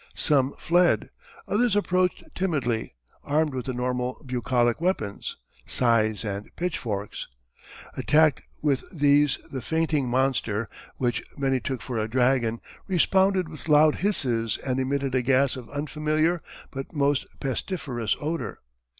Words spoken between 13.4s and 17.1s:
with loud hisses and emitted a gas of unfamiliar but